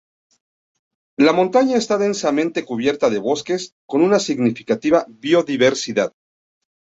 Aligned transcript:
La 1.15 1.31
montaña 1.31 1.77
está 1.77 1.99
densamente 1.99 2.65
cubierta 2.65 3.11
de 3.11 3.19
bosques, 3.19 3.75
con 3.85 4.01
una 4.01 4.17
significativa 4.17 5.05
biodiversidad. 5.07 6.11